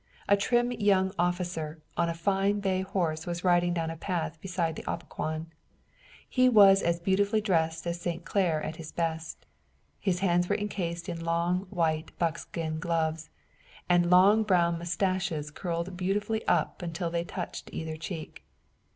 [0.27, 4.75] A trim young officer on a fine bay horse was riding down a path beside
[4.75, 5.45] the Opequon.
[6.27, 8.25] He was as beautifully dressed as St.
[8.25, 9.45] Clair at his best.
[9.99, 13.29] His hands were encased in long white buckskin gloves,
[13.87, 18.43] and long brown mustaches curled beautifully up until they touched either cheek.